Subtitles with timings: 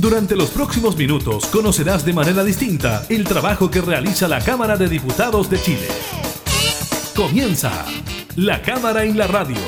[0.00, 4.88] Durante los próximos minutos conocerás de manera distinta el trabajo que realiza la Cámara de
[4.88, 5.88] Diputados de Chile.
[7.14, 7.84] Comienza
[8.34, 9.58] La Cámara en la Radio,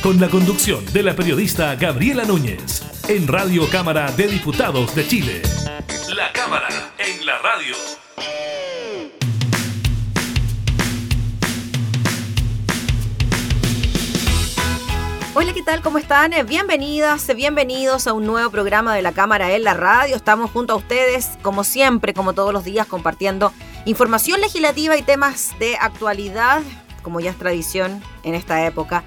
[0.00, 5.42] con la conducción de la periodista Gabriela Núñez, en Radio Cámara de Diputados de Chile.
[6.14, 8.01] La Cámara en la Radio.
[15.34, 15.80] Hola, ¿qué tal?
[15.80, 16.34] ¿Cómo están?
[16.34, 20.14] Eh, bienvenidas, eh, bienvenidos a un nuevo programa de la Cámara en la Radio.
[20.14, 23.50] Estamos junto a ustedes, como siempre, como todos los días, compartiendo
[23.86, 26.60] información legislativa y temas de actualidad,
[27.02, 29.04] como ya es tradición en esta época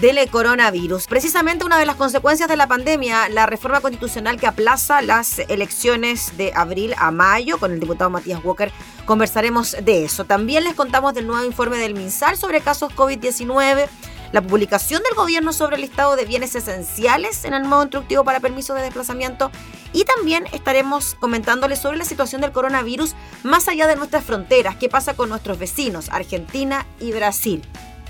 [0.00, 1.06] del coronavirus.
[1.06, 6.36] Precisamente una de las consecuencias de la pandemia, la reforma constitucional que aplaza las elecciones
[6.36, 8.72] de abril a mayo, con el diputado Matías Walker
[9.04, 10.24] conversaremos de eso.
[10.24, 13.86] También les contamos del nuevo informe del MinSal sobre casos COVID-19
[14.32, 18.40] la publicación del gobierno sobre el listado de bienes esenciales en el modo instructivo para
[18.40, 19.50] permisos de desplazamiento
[19.92, 24.88] y también estaremos comentándoles sobre la situación del coronavirus más allá de nuestras fronteras, qué
[24.88, 27.62] pasa con nuestros vecinos, Argentina y Brasil.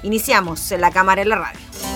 [0.02, 1.93] Iniciamos en la cámara en la radio.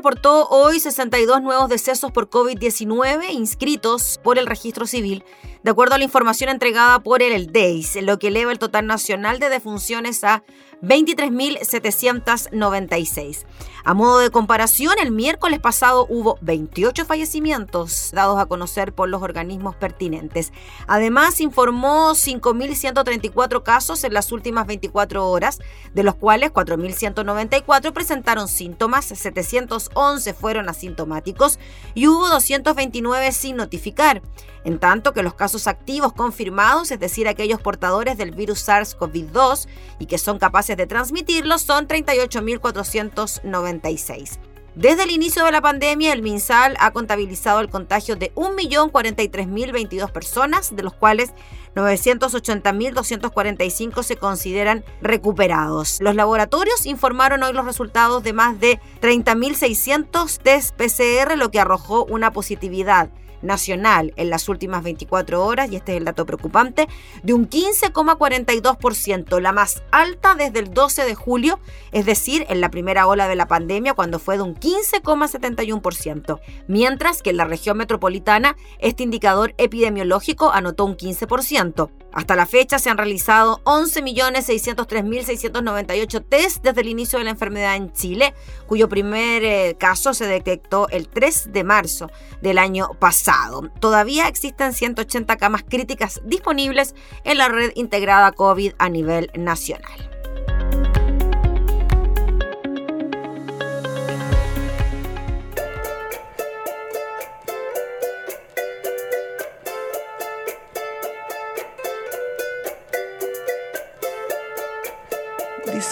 [0.00, 5.24] Reportó hoy 62 nuevos decesos por COVID-19 inscritos por el registro civil,
[5.62, 9.40] de acuerdo a la información entregada por el DEIS, lo que eleva el total nacional
[9.40, 10.42] de defunciones a
[10.82, 13.44] 23.796.
[13.84, 19.22] A modo de comparación, el miércoles pasado hubo 28 fallecimientos dados a conocer por los
[19.22, 20.52] organismos pertinentes.
[20.86, 25.60] Además, informó 5.134 casos en las últimas 24 horas,
[25.94, 31.58] de los cuales 4.194 presentaron síntomas, 711 fueron asintomáticos
[31.94, 34.20] y hubo 229 sin notificar
[34.64, 39.68] en tanto que los casos activos confirmados, es decir, aquellos portadores del virus SARS-CoV-2
[39.98, 44.38] y que son capaces de transmitirlo, son 38.496.
[44.76, 50.72] Desde el inicio de la pandemia, el MinSal ha contabilizado el contagio de 1.043.022 personas,
[50.74, 51.32] de los cuales
[51.74, 55.98] 980.245 se consideran recuperados.
[56.00, 62.04] Los laboratorios informaron hoy los resultados de más de 30.600 test PCR, lo que arrojó
[62.04, 63.10] una positividad
[63.42, 66.88] nacional en las últimas 24 horas, y este es el dato preocupante,
[67.22, 71.58] de un 15,42%, la más alta desde el 12 de julio,
[71.92, 77.22] es decir, en la primera ola de la pandemia, cuando fue de un 15,71%, mientras
[77.22, 81.90] que en la región metropolitana este indicador epidemiológico anotó un 15%.
[82.12, 87.92] Hasta la fecha se han realizado 11.603.698 test desde el inicio de la enfermedad en
[87.92, 88.32] Chile,
[88.66, 92.10] cuyo primer eh, caso se detectó el 3 de marzo
[92.40, 93.68] del año pasado.
[93.80, 100.09] Todavía existen 180 camas críticas disponibles en la red integrada COVID a nivel nacional.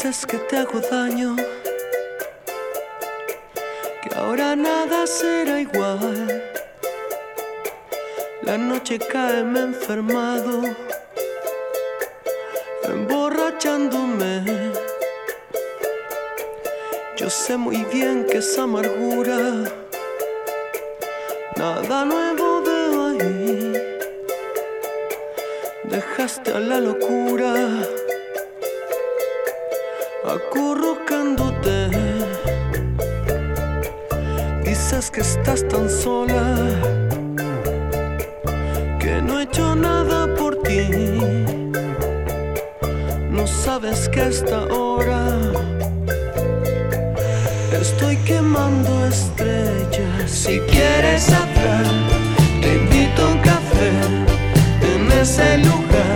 [0.00, 1.34] Dices que te hago daño,
[4.00, 6.40] que ahora nada será igual.
[8.42, 10.62] La noche cae, me enfermado,
[12.84, 14.44] emborrachándome.
[17.16, 19.64] Yo sé muy bien que esa amargura,
[21.56, 23.72] nada nuevo veo ahí.
[25.90, 27.54] Dejaste a la locura
[30.28, 31.88] acurrucándote.
[34.64, 36.54] Dices que estás tan sola,
[39.00, 40.88] que no he hecho nada por ti.
[43.30, 45.24] No sabes que esta hora
[47.80, 50.30] estoy quemando estrellas.
[50.30, 51.86] Si quieres hablar,
[52.60, 53.90] te invito a un café
[54.94, 56.07] en ese lugar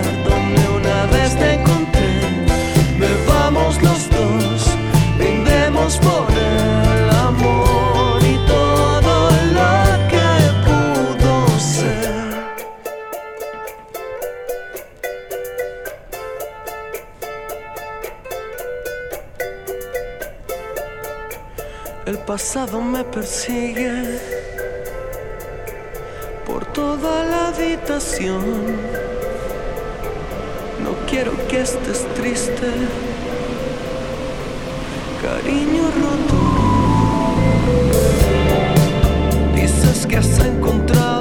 [22.04, 24.18] El pasado me persigue
[26.44, 28.42] por toda la habitación.
[30.82, 32.66] No quiero que estés triste,
[35.22, 36.38] cariño roto.
[39.54, 41.11] Dices que has encontrado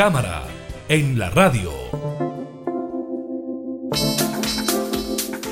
[0.00, 0.44] cámara
[0.88, 1.79] en la radio.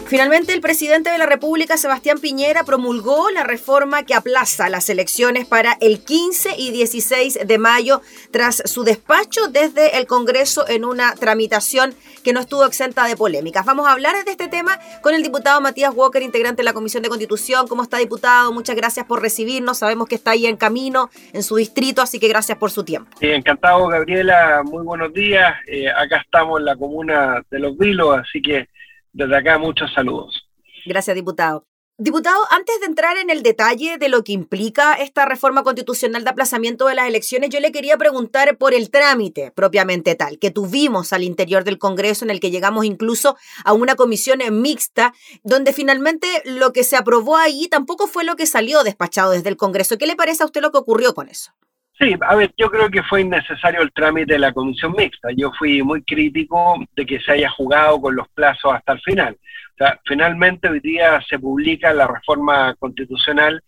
[0.09, 5.47] Finalmente, el presidente de la República, Sebastián Piñera, promulgó la reforma que aplaza las elecciones
[5.47, 8.01] para el 15 y 16 de mayo
[8.31, 13.67] tras su despacho desde el Congreso en una tramitación que no estuvo exenta de polémicas.
[13.67, 17.03] Vamos a hablar de este tema con el diputado Matías Walker, integrante de la Comisión
[17.03, 17.69] de Constitución.
[17.69, 18.51] ¿Cómo está, diputado?
[18.51, 19.77] Muchas gracias por recibirnos.
[19.77, 23.11] Sabemos que está ahí en camino, en su distrito, así que gracias por su tiempo.
[23.21, 24.63] encantado, Gabriela.
[24.65, 25.55] Muy buenos días.
[25.67, 28.69] Eh, acá estamos en la comuna de Los Vilos, así que
[29.13, 30.49] desde acá muchos saludos.
[30.87, 31.65] Gracias, diputado.
[32.01, 36.31] Diputado, antes de entrar en el detalle de lo que implica esta reforma constitucional de
[36.31, 41.13] aplazamiento de las elecciones, yo le quería preguntar por el trámite propiamente tal que tuvimos
[41.13, 45.13] al interior del Congreso, en el que llegamos incluso a una comisión mixta,
[45.43, 49.57] donde finalmente lo que se aprobó ahí tampoco fue lo que salió despachado desde el
[49.57, 49.99] Congreso.
[49.99, 51.51] ¿Qué le parece a usted lo que ocurrió con eso?
[52.01, 55.31] Sí, a ver, yo creo que fue innecesario el trámite de la comisión mixta.
[55.37, 59.37] Yo fui muy crítico de que se haya jugado con los plazos hasta el final.
[59.73, 63.61] O sea, finalmente hoy día se publica la reforma constitucional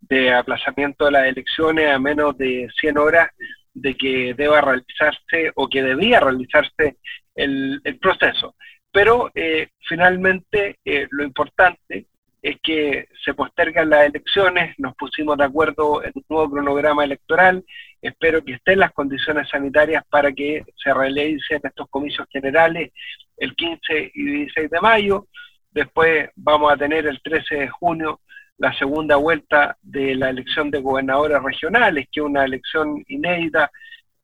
[0.00, 3.28] de aplazamiento de las elecciones a menos de 100 horas
[3.72, 6.96] de que deba realizarse o que debía realizarse
[7.36, 8.56] el, proceso.
[8.90, 12.06] Pero eh, finalmente eh, lo importante
[12.46, 17.64] es que se postergan las elecciones, nos pusimos de acuerdo en un nuevo cronograma electoral,
[18.00, 22.92] espero que estén las condiciones sanitarias para que se realicen estos comicios generales
[23.36, 25.26] el 15 y 16 de mayo,
[25.72, 28.20] después vamos a tener el 13 de junio
[28.58, 33.72] la segunda vuelta de la elección de gobernadores regionales, que es una elección inédita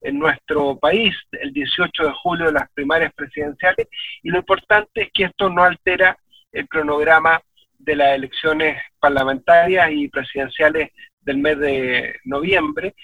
[0.01, 3.89] en nuestro país, el 18 de julio las primarias presidenciales,
[4.23, 6.17] y lo importante es que esto no altera
[6.53, 7.41] el cronograma
[7.83, 12.95] de las elecciones parlamentarias y presidenciales del mes de noviembre.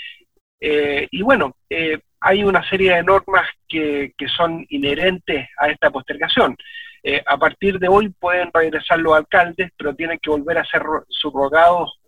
[0.60, 5.90] Eh, y bueno, eh, hay una serie de normas que, que son inherentes a esta
[5.90, 6.56] postergación.
[7.02, 10.82] Eh, a partir de hoy pueden regresar los alcaldes, pero tienen que volver a ser
[11.08, 12.00] subrogados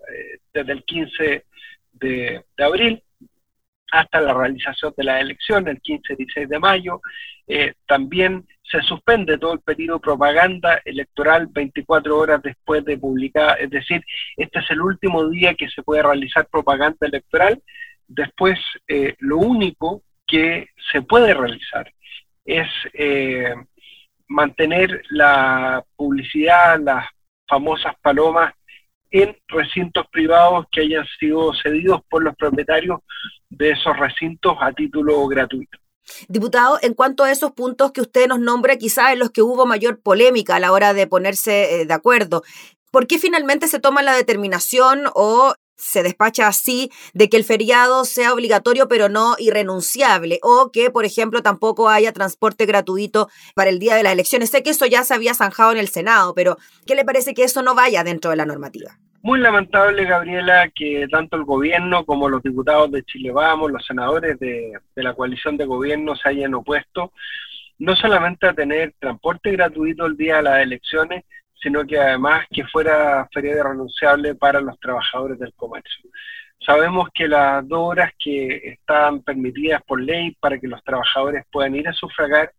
[0.53, 1.45] desde el 15
[1.93, 3.03] de, de abril
[3.91, 7.01] hasta la realización de la elección el 15 y 16 de mayo.
[7.47, 13.61] Eh, también se suspende todo el periodo de propaganda electoral 24 horas después de publicar,
[13.61, 14.05] es decir,
[14.37, 17.61] este es el último día que se puede realizar propaganda electoral.
[18.07, 21.93] Después, eh, lo único que se puede realizar
[22.45, 23.55] es eh,
[24.29, 27.07] mantener la publicidad, las
[27.49, 28.55] famosas palomas
[29.11, 33.01] en recintos privados que hayan sido cedidos por los propietarios
[33.49, 35.79] de esos recintos a título gratuito.
[36.29, 39.67] Diputado, en cuanto a esos puntos que usted nos nombra, quizás en los que hubo
[39.67, 42.43] mayor polémica a la hora de ponerse eh, de acuerdo,
[42.91, 48.05] ¿por qué finalmente se toma la determinación o se despacha así de que el feriado
[48.05, 53.79] sea obligatorio pero no irrenunciable o que, por ejemplo, tampoco haya transporte gratuito para el
[53.79, 54.51] día de las elecciones.
[54.51, 56.57] Sé que eso ya se había zanjado en el Senado, pero
[56.87, 58.99] ¿qué le parece que eso no vaya dentro de la normativa?
[59.23, 64.39] Muy lamentable, Gabriela, que tanto el gobierno como los diputados de Chile Vamos, los senadores
[64.39, 67.13] de, la coalición de gobierno se hayan opuesto
[67.79, 71.25] no solamente a tener transporte gratuito el día de las elecciones,
[71.63, 76.11] sino que además que fuera feriado renunciable para los trabajadores del comercio.
[76.65, 81.75] Sabemos que las dos horas que están permitidas por ley para que los trabajadores puedan
[81.75, 82.53] ir a sufragar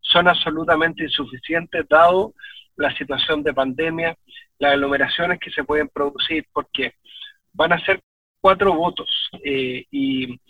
[0.00, 2.34] son absolutamente insuficientes dado
[2.76, 4.16] la situación de pandemia,
[4.58, 6.94] las aglomeraciones que se pueden producir, porque
[7.52, 8.00] van a ser
[8.40, 10.40] cuatro votos eh, y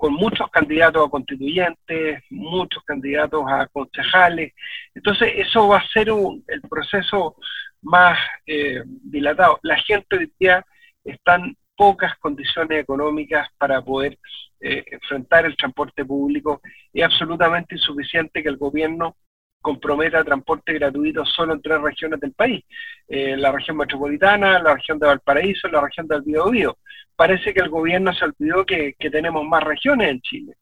[0.00, 4.54] con muchos candidatos a constituyentes, muchos candidatos a concejales.
[4.94, 7.36] Entonces, eso va a ser el proceso
[7.82, 9.60] más eh, dilatado.
[9.62, 10.64] La gente hoy día
[11.04, 14.18] está en pocas condiciones económicas para poder
[14.60, 16.62] eh, enfrentar el transporte público.
[16.94, 19.16] Es absolutamente insuficiente que el gobierno
[19.60, 22.64] comprometa transporte gratuito solo en tres regiones del país,
[23.06, 26.78] eh, la región metropolitana, la región de Valparaíso la región del Biobío.
[27.14, 30.54] Parece que el gobierno se olvidó que, tenemos más regiones en Chile.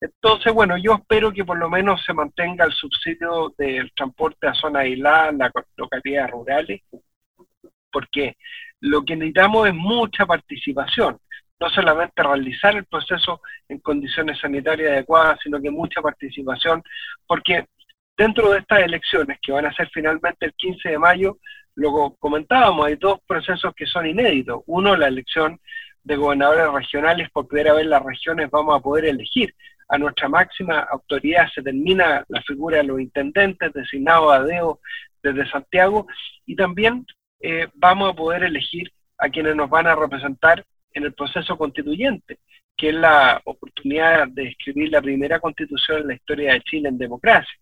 [0.00, 4.54] Entonces, bueno, yo espero que por lo menos se mantenga el subsidio del transporte a
[4.54, 6.80] zonas aisladas, las localidades rurales,
[7.92, 8.36] porque
[8.80, 11.18] lo que necesitamos es mucha participación,
[11.60, 16.82] no solamente realizar el proceso en condiciones sanitarias adecuadas, sino que mucha participación,
[17.26, 17.66] porque
[18.20, 21.38] Dentro de estas elecciones, que van a ser finalmente el 15 de mayo,
[21.74, 24.60] lo comentábamos, hay dos procesos que son inéditos.
[24.66, 25.58] Uno, la elección
[26.04, 29.54] de gobernadores regionales, por primera vez las regiones vamos a poder elegir.
[29.88, 34.80] A nuestra máxima autoridad se termina la figura de los intendentes designados a DEO
[35.22, 36.06] desde Santiago
[36.44, 37.06] y también
[37.40, 40.62] eh, vamos a poder elegir a quienes nos van a representar
[40.92, 42.36] en el proceso constituyente,
[42.76, 46.98] que es la oportunidad de escribir la primera constitución en la historia de Chile en
[46.98, 47.58] democracia.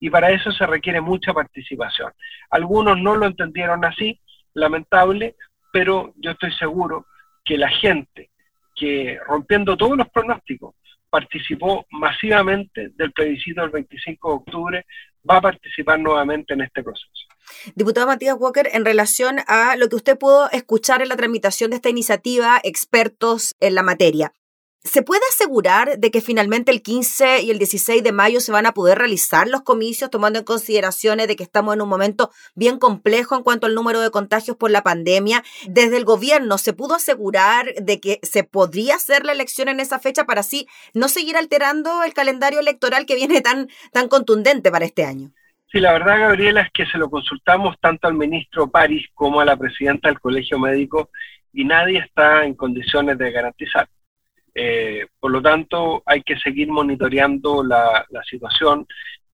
[0.00, 2.12] Y para eso se requiere mucha participación.
[2.50, 4.20] Algunos no lo entendieron así,
[4.54, 5.36] lamentable,
[5.72, 7.06] pero yo estoy seguro
[7.44, 8.30] que la gente
[8.74, 10.74] que rompiendo todos los pronósticos
[11.10, 14.86] participó masivamente del plebiscito del 25 de octubre,
[15.28, 17.08] va a participar nuevamente en este proceso.
[17.74, 21.76] Diputado Matías Walker, en relación a lo que usted pudo escuchar en la tramitación de
[21.76, 24.32] esta iniciativa, expertos en la materia,
[24.88, 28.64] ¿Se puede asegurar de que finalmente el 15 y el 16 de mayo se van
[28.64, 32.78] a poder realizar los comicios, tomando en consideraciones de que estamos en un momento bien
[32.78, 35.44] complejo en cuanto al número de contagios por la pandemia?
[35.66, 39.98] Desde el gobierno, ¿se pudo asegurar de que se podría hacer la elección en esa
[39.98, 44.86] fecha para así no seguir alterando el calendario electoral que viene tan, tan contundente para
[44.86, 45.32] este año?
[45.70, 49.44] Sí, la verdad, Gabriela, es que se lo consultamos tanto al ministro París como a
[49.44, 51.10] la presidenta del Colegio Médico
[51.52, 53.86] y nadie está en condiciones de garantizar.
[54.54, 58.86] Eh, por lo tanto, hay que seguir monitoreando la, situación.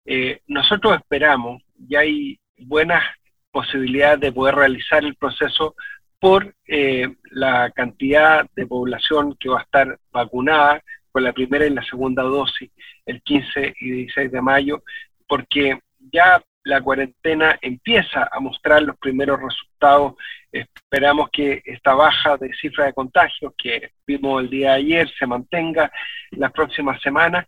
[0.04, 3.02] Eh, nosotros esperamos, y hay buenas
[3.50, 5.74] posibilidades de poder realizar el proceso
[6.18, 11.70] por eh, la cantidad de población que va a estar vacunada con la primera y
[11.70, 12.70] la segunda dosis
[13.06, 14.82] el 15 y 16 de mayo,
[15.28, 15.78] porque
[16.10, 20.14] ya la cuarentena empieza a mostrar los primeros resultados.
[20.50, 25.26] Esperamos que esta baja de cifra de contagios que vimos el día de ayer se
[25.26, 25.92] mantenga
[26.30, 27.46] las próximas semanas.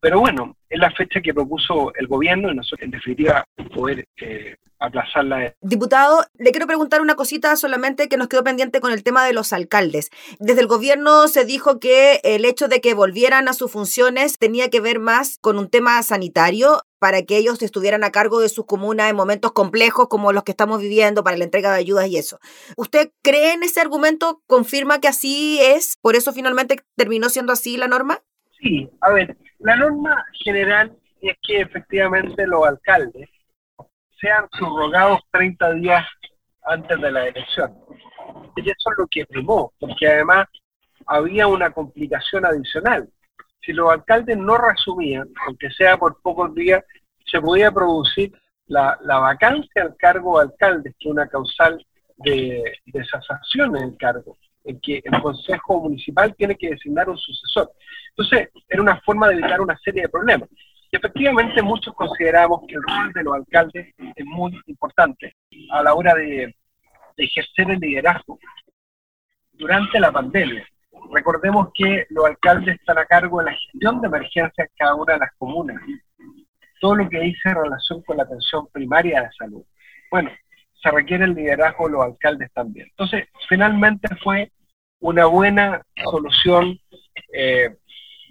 [0.00, 4.56] Pero bueno, es la fecha que propuso el gobierno y nosotros, en definitiva, poder eh,
[4.78, 5.54] aplazarla.
[5.60, 9.32] Diputado, le quiero preguntar una cosita solamente que nos quedó pendiente con el tema de
[9.32, 10.10] los alcaldes.
[10.38, 14.70] Desde el gobierno se dijo que el hecho de que volvieran a sus funciones tenía
[14.70, 18.66] que ver más con un tema sanitario para que ellos estuvieran a cargo de sus
[18.66, 22.16] comunas en momentos complejos como los que estamos viviendo para la entrega de ayudas y
[22.16, 22.38] eso.
[22.76, 24.42] ¿Usted cree en ese argumento?
[24.46, 25.96] ¿Confirma que así es?
[26.00, 28.22] ¿Por eso finalmente terminó siendo así la norma?
[28.60, 33.28] Sí, a ver, la norma general es que efectivamente los alcaldes
[34.20, 36.04] sean subrogados 30 días
[36.64, 37.74] antes de la elección.
[38.56, 40.46] Y eso es lo que primó, porque además
[41.06, 43.08] había una complicación adicional.
[43.60, 46.84] Si los alcaldes no resumían, aunque sea por pocos días,
[47.24, 48.32] se podía producir
[48.66, 51.84] la, vacancia al cargo de alcalde, que es una causal
[52.16, 54.36] de, de cesación en el cargo,
[54.68, 57.72] en que el Consejo Municipal tiene que designar un sucesor.
[58.10, 60.48] Entonces, era una forma de evitar una serie de problemas.
[60.90, 65.34] Y efectivamente muchos consideramos que el rol de los alcaldes es muy importante
[65.70, 66.54] a la hora de,
[67.16, 68.38] ejercer el liderazgo
[69.52, 70.64] durante la pandemia.
[71.12, 75.14] Recordemos que los alcaldes están a cargo de la gestión de emergencias en cada una
[75.14, 75.82] de las comunas.
[76.80, 79.64] Todo lo que dice en relación con la atención primaria de salud.
[80.12, 80.30] Bueno,
[80.80, 82.86] se requiere el liderazgo de los alcaldes también.
[82.90, 84.52] Entonces, finalmente fue
[85.00, 86.78] una buena solución
[87.32, 87.76] eh,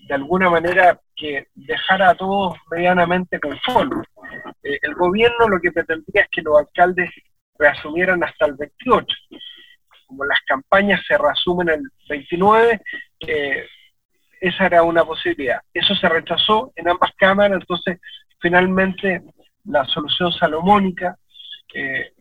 [0.08, 4.08] de alguna manera que dejara a todos medianamente conformes.
[4.64, 7.10] Eh, el gobierno lo que pretendía es que los alcaldes
[7.58, 9.08] reasumieran hasta el 28.
[10.08, 12.82] Como las campañas se reasumen el 29,
[13.28, 13.66] eh,
[14.40, 15.60] esa era una posibilidad.
[15.74, 18.00] Eso se rechazó en ambas cámaras, entonces
[18.40, 19.24] finalmente
[19.66, 21.18] la solución salomónica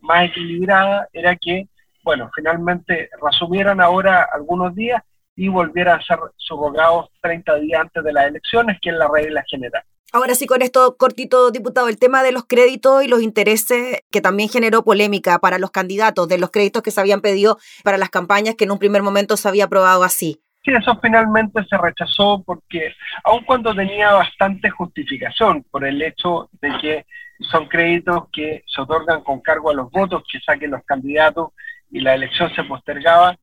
[0.01, 1.67] más equilibrada era que,
[2.07, 5.03] bueno, finalmente reasumieran ahora algunos días
[5.35, 9.43] y volviera a ser subrogados 30 días antes de las elecciones, que es la regla
[9.45, 9.83] general.
[10.13, 14.21] Ahora sí, con esto cortito, diputado, el tema de los créditos y los intereses que
[14.21, 18.09] también generó polémica para los candidatos, de los créditos que se habían pedido para las
[18.09, 20.39] campañas que en un primer momento se había aprobado así.
[20.63, 22.93] Sí, eso finalmente se rechazó porque,
[23.25, 27.05] aun cuando tenía bastante justificación por el hecho de que
[27.51, 31.49] son créditos que se otorgan con cargo a los votos que saquen los candidatos
[31.91, 33.37] y la elección se postergaba,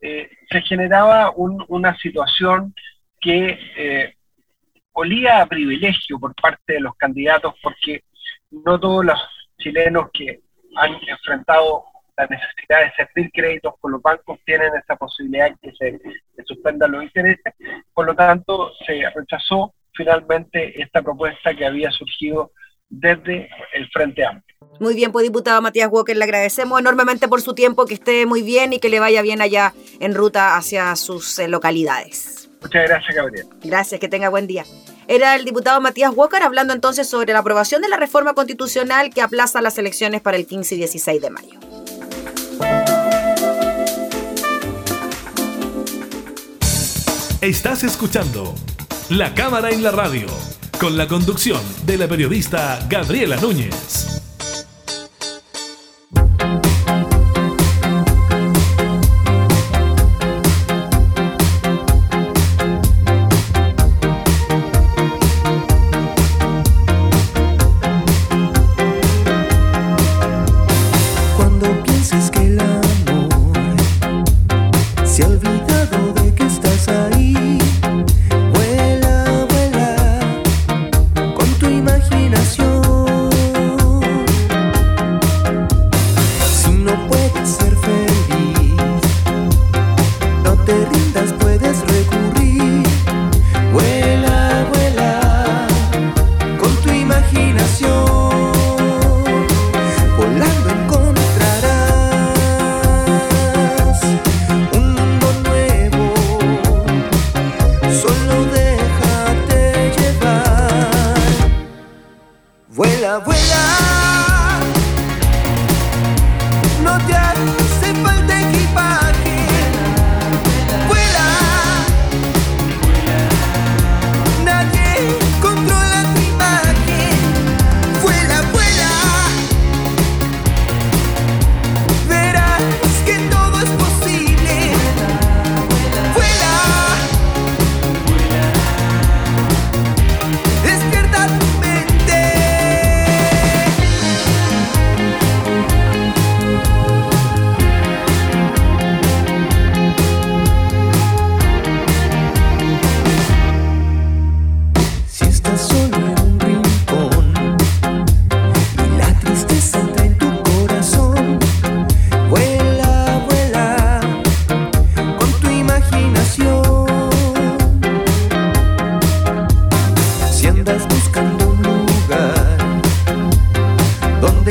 [0.00, 2.74] eh, se generaba una situación
[3.20, 4.14] que eh,
[4.92, 8.02] olía a privilegio por parte de los candidatos porque
[8.50, 9.18] no todos los
[9.58, 10.40] chilenos que
[10.76, 11.84] han enfrentado
[12.16, 15.98] la necesidad de servir créditos con los bancos tienen esa posibilidad que se,
[16.34, 17.54] se suspendan los intereses.
[17.94, 22.52] Por lo tanto, se rechazó finalmente esta propuesta que había surgido
[22.88, 24.57] desde el Frente Amplio.
[24.80, 28.42] Muy bien, pues diputado Matías Walker, le agradecemos enormemente por su tiempo, que esté muy
[28.42, 32.48] bien y que le vaya bien allá en ruta hacia sus eh, localidades.
[32.62, 33.46] Muchas gracias, Gabriel.
[33.62, 34.64] Gracias, que tenga buen día.
[35.08, 39.22] Era el diputado Matías Walker hablando entonces sobre la aprobación de la reforma constitucional que
[39.22, 41.58] aplaza las elecciones para el 15 y 16 de mayo.
[47.40, 48.54] Estás escuchando
[49.08, 50.26] La Cámara en la Radio
[50.78, 54.17] con la conducción de la periodista Gabriela Núñez.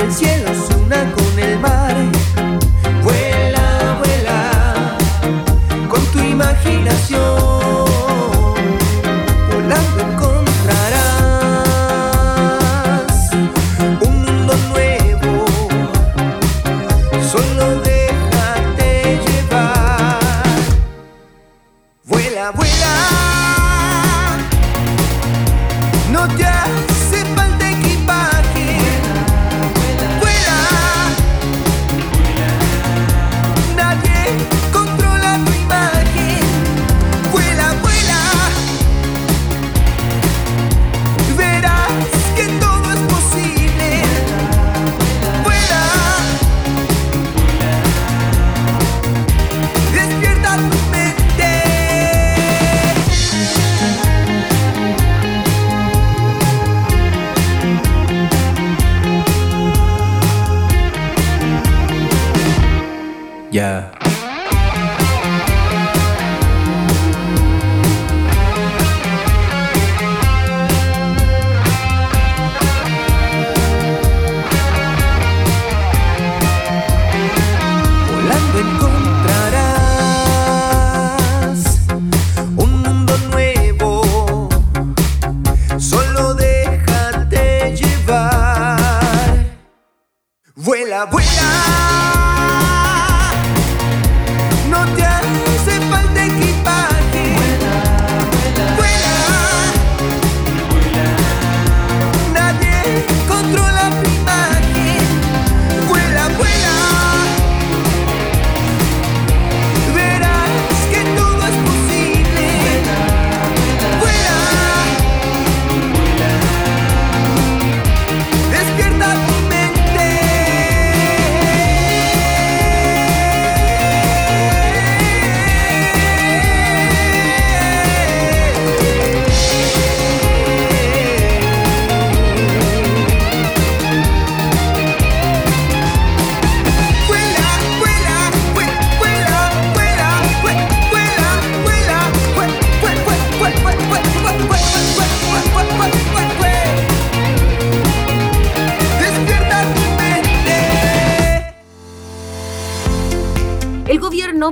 [0.08, 0.37] canción.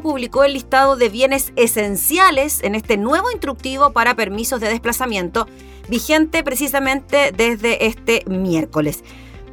[0.01, 5.47] Publicó el listado de bienes esenciales en este nuevo instructivo para permisos de desplazamiento,
[5.87, 9.03] vigente precisamente desde este miércoles.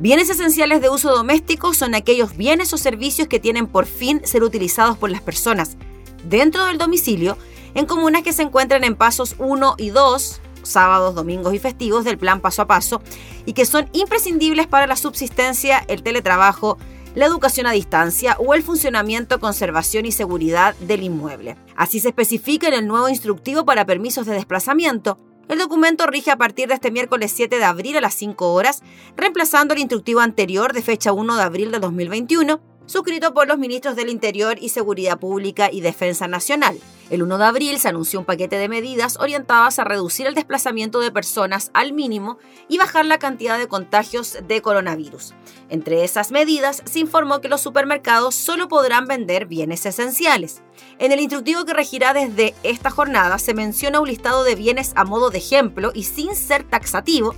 [0.01, 4.43] Bienes esenciales de uso doméstico son aquellos bienes o servicios que tienen por fin ser
[4.43, 5.77] utilizados por las personas
[6.25, 7.37] dentro del domicilio
[7.75, 12.19] en comunas que se encuentran en pasos 1 y 2, sábados, domingos y festivos del
[12.19, 13.03] plan paso a paso,
[13.47, 16.79] y que son imprescindibles para la subsistencia, el teletrabajo,
[17.15, 21.57] la educación a distancia o el funcionamiento, conservación y seguridad del inmueble.
[21.77, 25.19] Así se especifica en el nuevo instructivo para permisos de desplazamiento.
[25.49, 28.83] El documento rige a partir de este miércoles 7 de abril a las 5 horas,
[29.17, 33.97] reemplazando el instructivo anterior de fecha 1 de abril de 2021, suscrito por los ministros
[33.97, 36.79] del Interior y Seguridad Pública y Defensa Nacional.
[37.11, 41.01] El 1 de abril se anunció un paquete de medidas orientadas a reducir el desplazamiento
[41.01, 45.35] de personas al mínimo y bajar la cantidad de contagios de coronavirus.
[45.69, 50.63] Entre esas medidas se informó que los supermercados solo podrán vender bienes esenciales.
[50.99, 55.05] En el instructivo que regirá desde esta jornada se menciona un listado de bienes a
[55.05, 57.35] modo de ejemplo y sin ser taxativo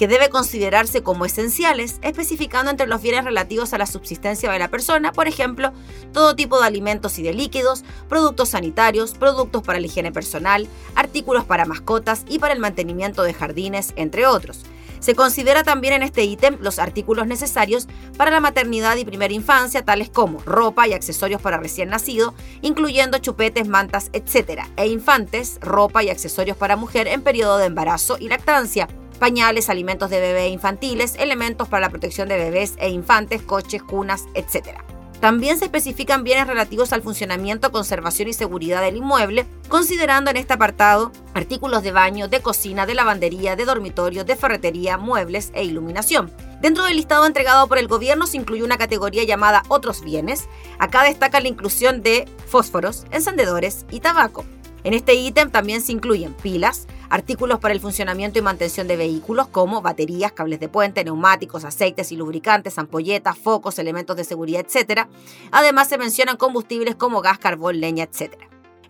[0.00, 4.68] que debe considerarse como esenciales, especificando entre los bienes relativos a la subsistencia de la
[4.68, 5.74] persona, por ejemplo,
[6.14, 11.44] todo tipo de alimentos y de líquidos, productos sanitarios, productos para la higiene personal, artículos
[11.44, 14.62] para mascotas y para el mantenimiento de jardines, entre otros.
[15.00, 17.86] Se considera también en este ítem los artículos necesarios
[18.16, 22.32] para la maternidad y primera infancia, tales como ropa y accesorios para recién nacido,
[22.62, 24.62] incluyendo chupetes, mantas, etc.
[24.78, 28.88] E infantes, ropa y accesorios para mujer en periodo de embarazo y lactancia
[29.20, 34.24] pañales, alimentos de bebé infantiles, elementos para la protección de bebés e infantes, coches, cunas,
[34.34, 34.80] etc.
[35.20, 40.54] También se especifican bienes relativos al funcionamiento, conservación y seguridad del inmueble, considerando en este
[40.54, 46.32] apartado artículos de baño, de cocina, de lavandería, de dormitorio, de ferretería, muebles e iluminación.
[46.62, 50.48] Dentro del listado entregado por el gobierno se incluye una categoría llamada Otros bienes.
[50.78, 54.46] Acá destaca la inclusión de fósforos, encendedores y tabaco.
[54.84, 59.48] En este ítem también se incluyen pilas, artículos para el funcionamiento y mantención de vehículos
[59.48, 65.08] como baterías, cables de puente, neumáticos, aceites y lubricantes, ampolletas, focos, elementos de seguridad, etc.
[65.50, 68.34] Además se mencionan combustibles como gas, carbón, leña, etc.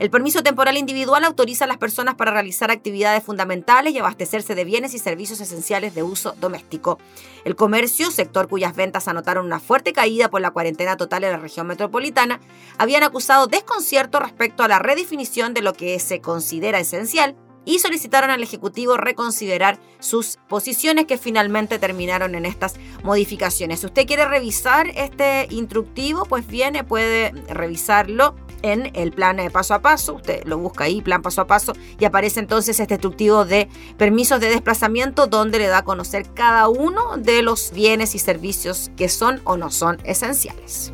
[0.00, 4.64] El permiso temporal individual autoriza a las personas para realizar actividades fundamentales y abastecerse de
[4.64, 6.98] bienes y servicios esenciales de uso doméstico.
[7.44, 11.36] El comercio, sector cuyas ventas anotaron una fuerte caída por la cuarentena total en la
[11.36, 12.40] región metropolitana,
[12.78, 17.36] habían acusado desconcierto respecto a la redefinición de lo que se considera esencial
[17.70, 23.78] y solicitaron al Ejecutivo reconsiderar sus posiciones que finalmente terminaron en estas modificaciones.
[23.78, 29.74] Si usted quiere revisar este instructivo, pues viene, puede revisarlo en el plan de paso
[29.74, 33.44] a paso, usted lo busca ahí, plan paso a paso, y aparece entonces este instructivo
[33.44, 38.18] de permisos de desplazamiento donde le da a conocer cada uno de los bienes y
[38.18, 40.92] servicios que son o no son esenciales.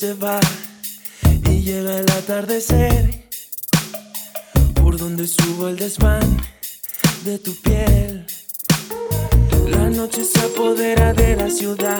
[0.00, 0.40] Se va
[1.50, 3.28] y llega el atardecer.
[4.80, 6.38] Por donde subo el desván
[7.26, 8.24] de tu piel.
[9.68, 11.98] La noche se apodera de la ciudad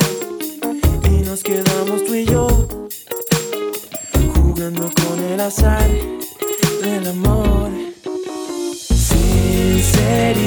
[1.10, 2.48] y nos quedamos tú y yo
[4.34, 5.90] jugando con el azar
[6.82, 7.70] del amor.
[9.58, 10.38] Sinceridad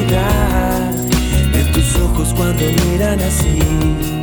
[1.53, 4.22] en tus ojos cuando miran así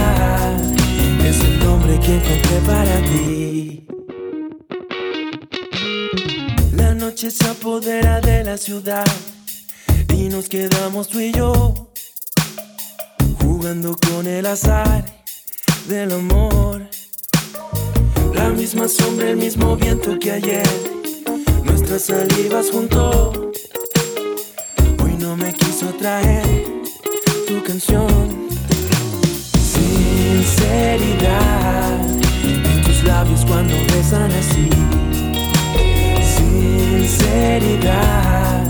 [1.26, 3.88] es el nombre que encontré para ti.
[6.74, 9.06] La noche se apodera de la ciudad
[10.13, 11.92] y nos quedamos tú y yo
[13.42, 15.04] jugando con el azar
[15.88, 16.88] del amor.
[18.34, 20.68] La misma sombra, el mismo viento que ayer,
[21.63, 23.52] nuestras salivas junto.
[25.04, 26.78] Hoy no me quiso traer
[27.47, 28.49] tu canción
[30.49, 30.99] sinceridad
[32.43, 34.69] en tus labios cuando besan así.
[37.15, 38.67] Sinceridad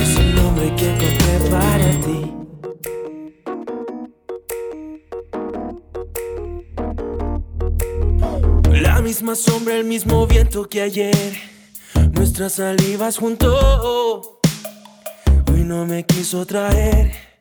[0.00, 2.32] es el nombre que encontré para ti.
[8.80, 11.36] La misma sombra, el mismo viento que ayer,
[12.12, 14.40] nuestras salivas junto.
[15.52, 17.35] Hoy no me quiso traer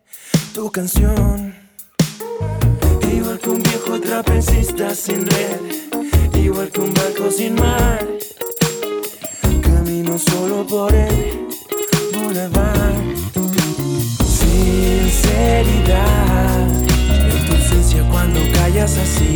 [0.55, 1.53] tu canción.
[3.11, 5.59] Igual que un viejo trapecista sin red,
[6.33, 8.07] igual que un barco sin mar.
[9.61, 11.47] Camino solo por el
[12.13, 12.95] boulevard.
[14.25, 15.49] Sinceridad,
[17.09, 19.35] en tu ausencia cuando callas así.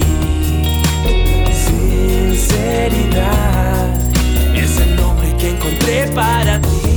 [2.48, 3.88] Sinceridad,
[4.56, 6.89] es el nombre que encontré para ti.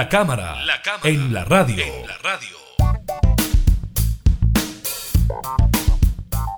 [0.00, 1.84] La cámara, la cámara en la radio.
[1.84, 2.59] En la radio.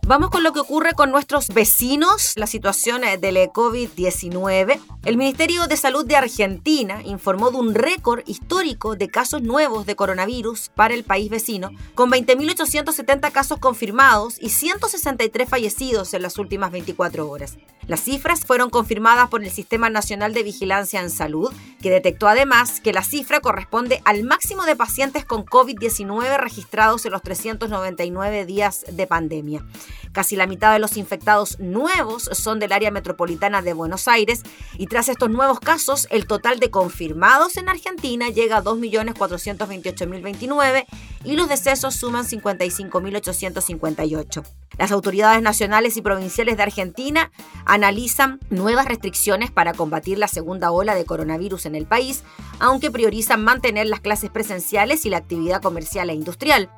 [0.05, 4.81] Vamos con lo que ocurre con nuestros vecinos, la situación eh, del COVID-19.
[5.05, 9.95] El Ministerio de Salud de Argentina informó de un récord histórico de casos nuevos de
[9.95, 16.73] coronavirus para el país vecino, con 20.870 casos confirmados y 163 fallecidos en las últimas
[16.73, 17.57] 24 horas.
[17.87, 22.81] Las cifras fueron confirmadas por el Sistema Nacional de Vigilancia en Salud, que detectó además
[22.81, 28.85] que la cifra corresponde al máximo de pacientes con COVID-19 registrados en los 399 días
[28.91, 29.65] de pandemia.
[30.12, 34.42] Casi la mitad de los infectados nuevos son del área metropolitana de Buenos Aires
[34.76, 40.85] y tras estos nuevos casos, el total de confirmados en Argentina llega a 2.428.029
[41.24, 44.44] y los decesos suman 55.858.
[44.78, 47.31] Las autoridades nacionales y provinciales de Argentina
[47.64, 52.22] analizan nuevas restricciones para combatir la segunda ola de coronavirus en el país,
[52.59, 56.70] aunque priorizan mantener las clases presenciales y la actividad comercial e industrial.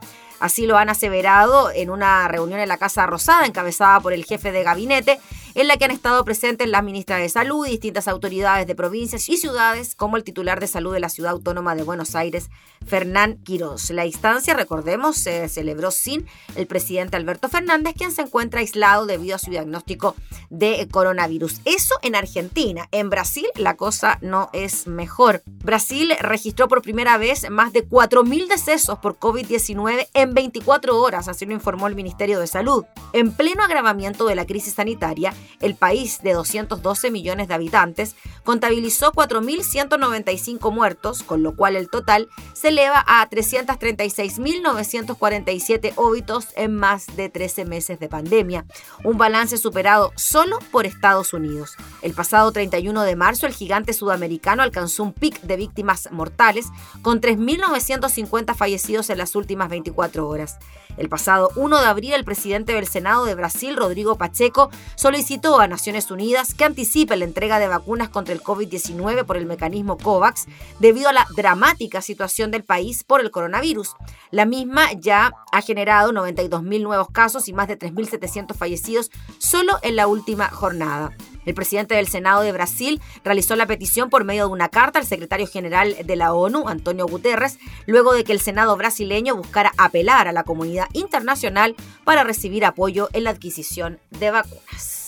[0.44, 4.52] Así lo han aseverado en una reunión en la Casa Rosada, encabezada por el jefe
[4.52, 5.18] de gabinete,
[5.54, 9.28] en la que han estado presentes la ministra de Salud y distintas autoridades de provincias
[9.28, 12.50] y ciudades, como el titular de salud de la Ciudad Autónoma de Buenos Aires,
[12.86, 13.90] Fernán Quirós.
[13.90, 19.36] La instancia, recordemos, se celebró sin el presidente Alberto Fernández, quien se encuentra aislado debido
[19.36, 20.16] a su diagnóstico
[20.50, 21.60] de coronavirus.
[21.64, 22.88] Eso en Argentina.
[22.90, 25.42] En Brasil la cosa no es mejor.
[25.46, 31.46] Brasil registró por primera vez más de 4.000 decesos por COVID-19 en 24 horas, así
[31.46, 32.84] lo informó el Ministerio de Salud.
[33.12, 39.12] En pleno agravamiento de la crisis sanitaria, el país de 212 millones de habitantes contabilizó
[39.12, 47.28] 4.195 muertos, con lo cual el total se eleva a 336.947 óbitos en más de
[47.28, 48.66] 13 meses de pandemia,
[49.02, 51.76] un balance superado solo por Estados Unidos.
[52.02, 56.66] El pasado 31 de marzo, el gigante sudamericano alcanzó un pic de víctimas mortales,
[57.02, 60.58] con 3.950 fallecidos en las últimas 24 horas.
[60.96, 65.66] El pasado 1 de abril, el presidente del Senado de Brasil, Rodrigo Pacheco, solicitó a
[65.66, 70.46] Naciones Unidas que anticipe la entrega de vacunas contra el COVID-19 por el mecanismo COVAX
[70.78, 73.96] debido a la dramática situación del país por el coronavirus.
[74.30, 79.96] La misma ya ha generado 92.000 nuevos casos y más de 3.700 fallecidos solo en
[79.96, 81.10] la última jornada.
[81.44, 85.04] El presidente del Senado de Brasil realizó la petición por medio de una carta al
[85.04, 90.28] secretario general de la ONU, Antonio Guterres, luego de que el Senado brasileño buscara apelar
[90.28, 91.74] a la comunidad internacional
[92.04, 95.03] para recibir apoyo en la adquisición de vacunas.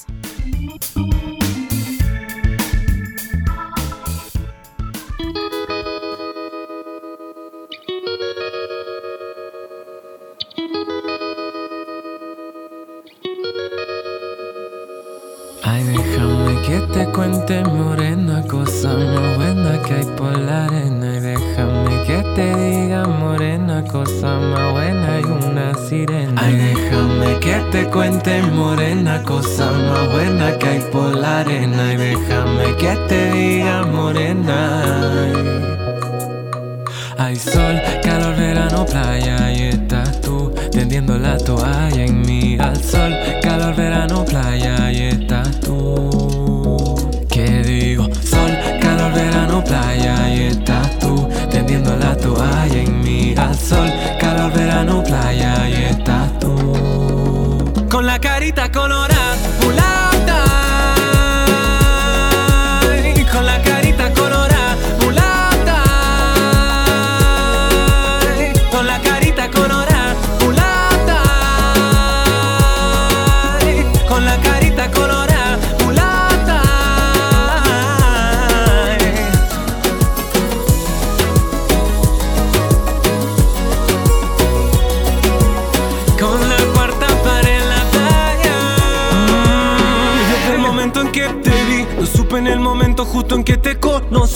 [16.67, 21.46] Que te cuente morena cosa más buena que hay por la arena y déjame
[22.07, 26.41] que te diga morena cosa más buena hay una sirena.
[26.41, 31.93] Ay déjame que te cuente morena cosa más buena que hay por la arena.
[31.93, 34.83] Y déjame que te diga morena.
[37.19, 42.57] Hay sol, calor, verano, playa y estás tú tendiendo la toalla en mí.
[42.61, 45.26] Al sol, calor, verano, playa y estás
[58.85, 59.16] la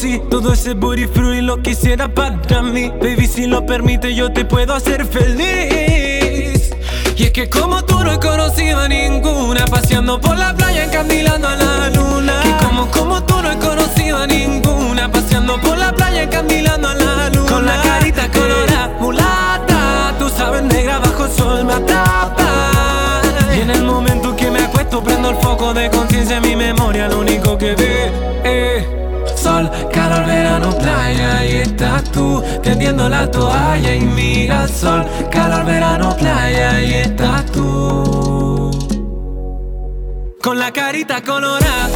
[0.00, 0.20] conocí.
[0.30, 2.90] Todo ese booty fruit lo quisiera para mí.
[3.00, 6.70] Baby, si lo permite, yo te puedo hacer feliz.
[7.16, 11.48] Y es que como tú no he conocido a ninguna Paseando por la playa encandilando
[11.48, 12.59] a la luna
[31.12, 37.46] y estás tú tendiendo la toalla y mira el sol, calor, verano, playa y estás
[37.46, 38.70] tú.
[40.42, 41.88] Con la carita colorada,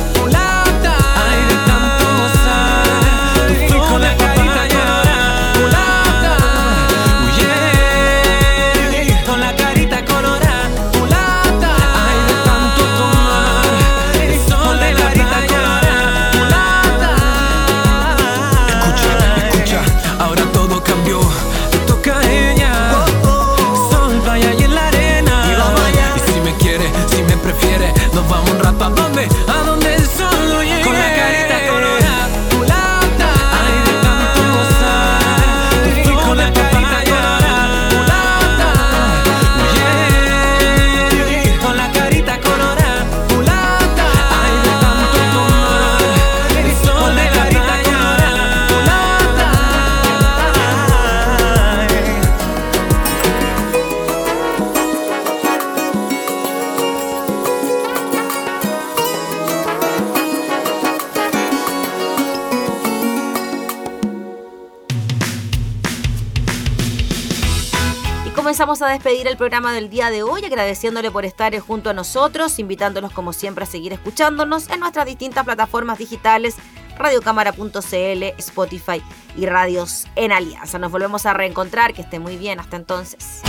[68.64, 72.58] comenzamos a despedir el programa del día de hoy, agradeciéndole por estar junto a nosotros,
[72.58, 76.56] invitándolos como siempre a seguir escuchándonos en nuestras distintas plataformas digitales,
[76.96, 79.02] radiocámara.cl, Spotify
[79.36, 80.78] y Radios en Alianza.
[80.78, 83.42] Nos volvemos a reencontrar, que esté muy bien, hasta entonces.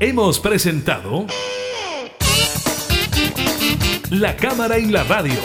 [0.00, 1.26] Hemos presentado
[4.08, 5.40] La Cámara y la Radio,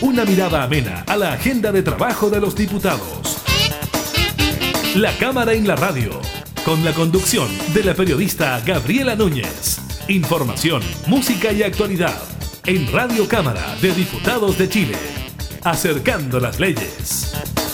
[0.00, 3.47] una mirada amena a la agenda de trabajo de los diputados.
[4.94, 6.18] La Cámara en la Radio,
[6.64, 9.78] con la conducción de la periodista Gabriela Núñez.
[10.08, 12.18] Información, música y actualidad
[12.64, 14.96] en Radio Cámara de Diputados de Chile,
[15.62, 17.67] acercando las leyes.